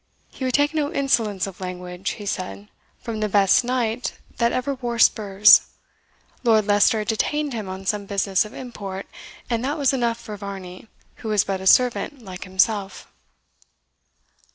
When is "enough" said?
9.93-10.19